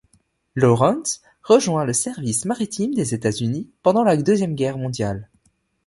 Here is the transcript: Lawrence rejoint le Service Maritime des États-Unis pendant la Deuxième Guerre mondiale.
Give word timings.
Lawrence 0.55 1.21
rejoint 1.43 1.85
le 1.85 1.93
Service 1.93 2.45
Maritime 2.45 2.95
des 2.95 3.13
États-Unis 3.13 3.69
pendant 3.83 4.03
la 4.03 4.17
Deuxième 4.17 4.55
Guerre 4.55 4.79
mondiale. 4.79 5.29